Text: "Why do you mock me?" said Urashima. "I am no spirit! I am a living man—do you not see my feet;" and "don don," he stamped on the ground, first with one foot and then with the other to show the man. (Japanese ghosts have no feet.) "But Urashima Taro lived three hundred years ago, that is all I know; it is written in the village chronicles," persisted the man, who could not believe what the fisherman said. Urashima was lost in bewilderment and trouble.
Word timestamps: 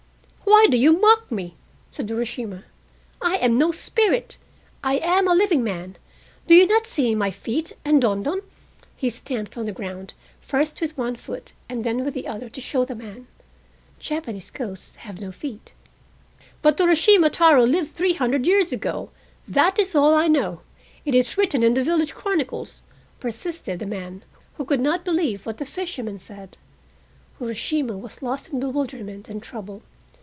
"Why 0.43 0.67
do 0.69 0.75
you 0.75 0.99
mock 0.99 1.31
me?" 1.31 1.55
said 1.91 2.09
Urashima. 2.11 2.63
"I 3.21 3.37
am 3.37 3.57
no 3.57 3.71
spirit! 3.71 4.37
I 4.83 4.95
am 4.97 5.25
a 5.27 5.33
living 5.33 5.63
man—do 5.63 6.53
you 6.53 6.67
not 6.67 6.85
see 6.85 7.15
my 7.15 7.31
feet;" 7.31 7.71
and 7.85 8.01
"don 8.01 8.21
don," 8.21 8.41
he 8.97 9.09
stamped 9.09 9.57
on 9.57 9.65
the 9.65 9.71
ground, 9.71 10.13
first 10.41 10.81
with 10.81 10.97
one 10.97 11.15
foot 11.15 11.53
and 11.69 11.85
then 11.85 12.03
with 12.03 12.13
the 12.13 12.27
other 12.27 12.49
to 12.49 12.59
show 12.61 12.83
the 12.83 12.95
man. 12.95 13.27
(Japanese 13.97 14.49
ghosts 14.51 14.97
have 14.97 15.21
no 15.21 15.31
feet.) 15.31 15.73
"But 16.61 16.77
Urashima 16.77 17.31
Taro 17.31 17.63
lived 17.63 17.95
three 17.95 18.13
hundred 18.13 18.45
years 18.45 18.73
ago, 18.73 19.09
that 19.47 19.79
is 19.79 19.95
all 19.95 20.13
I 20.13 20.27
know; 20.27 20.61
it 21.05 21.15
is 21.15 21.37
written 21.37 21.63
in 21.63 21.75
the 21.75 21.83
village 21.83 22.13
chronicles," 22.13 22.81
persisted 23.21 23.79
the 23.79 23.85
man, 23.85 24.23
who 24.55 24.65
could 24.65 24.81
not 24.81 25.05
believe 25.05 25.45
what 25.45 25.59
the 25.59 25.65
fisherman 25.65 26.19
said. 26.19 26.57
Urashima 27.39 27.97
was 27.97 28.21
lost 28.21 28.49
in 28.49 28.59
bewilderment 28.59 29.29
and 29.29 29.41
trouble. 29.41 29.81